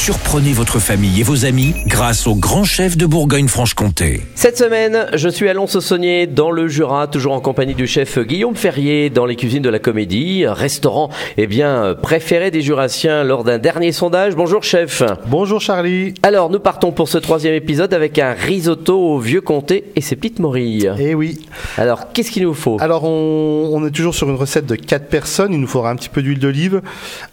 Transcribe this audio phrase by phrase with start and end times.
[0.00, 4.22] Surprenez votre famille et vos amis grâce au grand chef de Bourgogne-Franche-Comté.
[4.36, 8.54] Cette semaine, je suis à Lons-Saunier dans le Jura, toujours en compagnie du chef Guillaume
[8.54, 13.58] Ferrier dans les cuisines de la Comédie, restaurant eh bien préféré des Jurassiens lors d'un
[13.58, 14.34] dernier sondage.
[14.34, 15.02] Bonjour chef.
[15.26, 16.14] Bonjour Charlie.
[16.22, 20.16] Alors nous partons pour ce troisième épisode avec un risotto au vieux comté et ses
[20.16, 20.90] petites morilles.
[20.98, 21.40] Eh oui.
[21.76, 22.78] Alors qu'est-ce qu'il nous faut?
[22.80, 25.52] Alors on, on est toujours sur une recette de 4 personnes.
[25.52, 26.82] Il nous faudra un petit peu d'huile d'olive,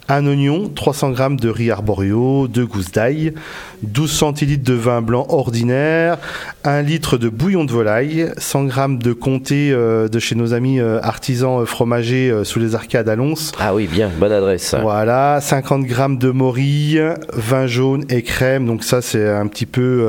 [0.08, 3.34] un oignon, 300 g de riz arborio, 2 gousses d'ail,
[3.82, 6.16] 12 centilitres de vin blanc ordinaire,
[6.64, 10.80] 1 litre de bouillon de volaille, 100 g de comté euh, de chez nos amis
[10.80, 13.52] euh, artisans euh, fromagers euh, sous les arcades à Lons.
[13.60, 14.74] Ah oui, bien, bonne adresse.
[14.80, 17.02] Voilà, 50 g de morille,
[17.34, 18.66] vin jaune et crème.
[18.66, 20.06] Donc ça, c'est un petit peu,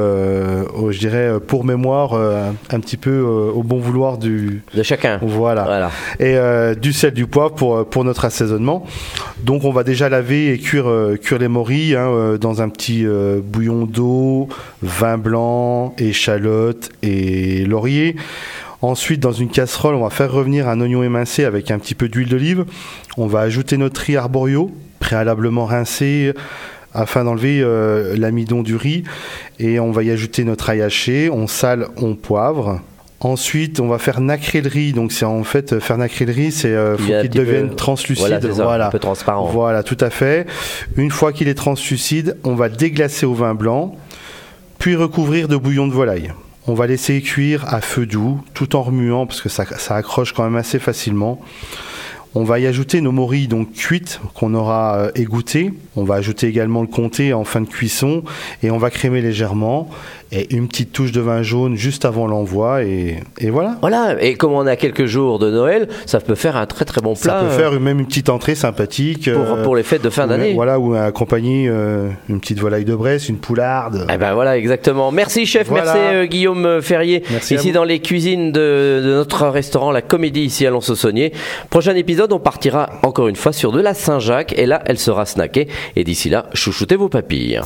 [0.76, 4.64] oh, je dirais, pour mémoire, un petit peu au bon vouloir du...
[4.74, 5.20] De chacun.
[5.22, 5.64] Voilà.
[5.64, 5.92] Voilà.
[6.20, 6.38] Et
[6.76, 8.86] du sel, du poivre pour, pour notre assaisonnement.
[9.44, 10.90] Donc on va déjà laver et cuire,
[11.22, 14.48] cuire les morilles hein, euh, dans un petit euh, bouillon d'eau,
[14.82, 18.16] vin blanc, échalote et laurier.
[18.82, 22.10] Ensuite, dans une casserole, on va faire revenir un oignon émincé avec un petit peu
[22.10, 22.66] d'huile d'olive.
[23.18, 26.34] On va ajouter notre riz arborio, préalablement rincé,
[26.94, 29.04] afin d'enlever euh, l'amidon du riz.
[29.60, 31.30] Et on va y ajouter notre ail haché.
[31.32, 32.82] On sale, on poivre.
[33.20, 34.94] Ensuite, on va faire nacrer le riz.
[34.94, 37.76] Donc, c'est en fait euh, faire nacrer le riz, c'est euh, faut qu'il peu- devienne
[37.76, 38.24] translucide.
[38.52, 39.48] Voilà, un peu transparent.
[39.48, 40.46] Voilà, tout à fait.
[40.98, 43.96] Une fois qu'il est translucide, on va déglacer au vin blanc,
[44.78, 46.32] puis recouvrir de bouillon de volaille.
[46.68, 50.34] On va laisser cuire à feu doux, tout en remuant, parce que ça, ça accroche
[50.34, 51.42] quand même assez facilement.
[52.40, 55.74] On va y ajouter nos morilles donc cuites qu'on aura euh, égouttées.
[55.96, 58.22] On va ajouter également le comté en fin de cuisson
[58.62, 59.90] et on va crémer légèrement
[60.32, 63.78] et une petite touche de vin jaune juste avant l'envoi et, et voilà.
[63.82, 67.02] Voilà, et comme on a quelques jours de Noël, ça peut faire un très très
[67.02, 69.32] bon Ça plat peut euh, faire même une petite entrée sympathique.
[69.32, 70.54] pour, euh, pour les fêtes de fin d'année.
[70.54, 74.06] Voilà, ou accompagner euh, une petite volaille de Bresse, une poularde.
[74.14, 75.12] Eh ben voilà, exactement.
[75.12, 75.94] Merci chef, Voilà.
[75.94, 80.42] merci euh, Guillaume Ferrier, Merci ici dans les cuisines de, de notre restaurant La Comédie
[80.42, 81.32] ici à Lons-Saunier.
[81.70, 81.94] Prochain
[82.28, 85.68] épisode, on partira encore une fois sur de la Saint-Jacques et là, elle sera snackée.
[85.96, 87.62] Et d'ici là, chouchoutez vos papilles.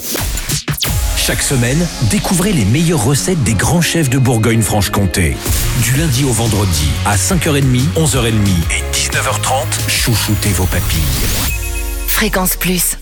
[1.17, 5.35] Chaque semaine, découvrez les meilleures recettes des grands chefs de Bourgogne-Franche-Comté.
[5.83, 8.31] Du lundi au vendredi, à 5h30, 11h30
[8.71, 11.57] et 19h30, chouchoutez vos papilles.
[12.07, 13.00] Fréquence Plus.